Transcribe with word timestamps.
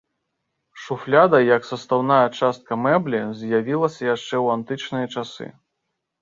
Шуфляда 0.85 1.41
як 1.55 1.67
састаўная 1.69 2.23
частка 2.39 2.73
мэблі 2.85 3.19
з'явілася 3.43 4.01
яшчэ 4.15 4.35
ў 4.43 4.47
антычныя 4.59 5.07
часы. 5.15 5.47